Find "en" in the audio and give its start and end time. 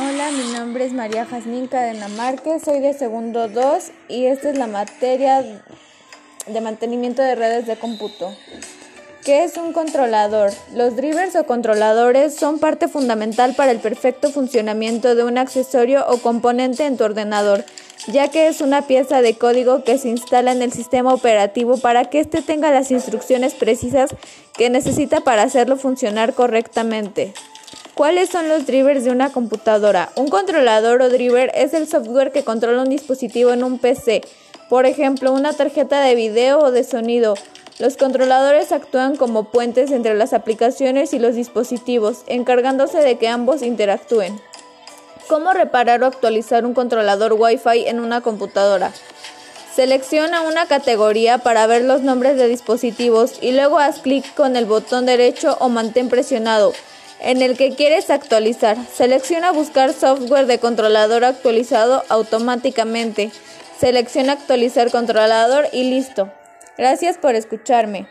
16.86-16.96, 20.52-20.62, 33.52-33.64, 47.88-47.98, 57.20-57.42